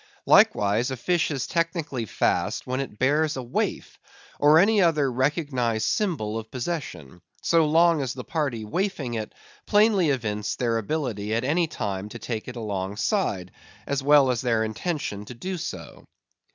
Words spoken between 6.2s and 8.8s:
of possession; so long as the party